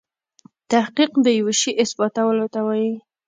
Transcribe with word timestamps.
تحقیق 0.71 1.11
دیوه 1.25 1.53
شي 1.61 1.71
اثباتولو 1.83 2.45
ته 2.53 2.59
وايي. 2.65 2.91